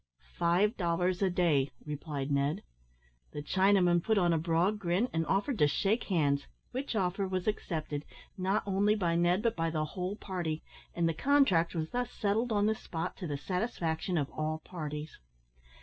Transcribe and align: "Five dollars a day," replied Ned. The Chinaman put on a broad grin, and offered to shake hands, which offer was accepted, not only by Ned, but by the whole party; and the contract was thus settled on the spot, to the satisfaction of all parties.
"Five 0.33 0.77
dollars 0.77 1.21
a 1.21 1.29
day," 1.29 1.69
replied 1.85 2.31
Ned. 2.31 2.63
The 3.33 3.43
Chinaman 3.43 4.01
put 4.01 4.17
on 4.17 4.33
a 4.33 4.39
broad 4.39 4.79
grin, 4.79 5.07
and 5.13 5.27
offered 5.27 5.59
to 5.59 5.67
shake 5.67 6.05
hands, 6.05 6.47
which 6.71 6.95
offer 6.95 7.27
was 7.27 7.45
accepted, 7.45 8.03
not 8.35 8.63
only 8.65 8.95
by 8.95 9.15
Ned, 9.15 9.43
but 9.43 9.55
by 9.55 9.69
the 9.69 9.85
whole 9.85 10.15
party; 10.15 10.63
and 10.95 11.07
the 11.07 11.13
contract 11.13 11.75
was 11.75 11.91
thus 11.91 12.09
settled 12.09 12.51
on 12.51 12.65
the 12.65 12.73
spot, 12.73 13.15
to 13.17 13.27
the 13.27 13.37
satisfaction 13.37 14.17
of 14.17 14.31
all 14.31 14.57
parties. 14.65 15.19